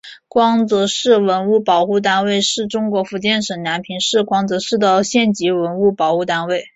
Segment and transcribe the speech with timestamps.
[0.27, 6.69] 光泽县文物保护单位是中国福建省南平市光泽县的县级文物保护单位。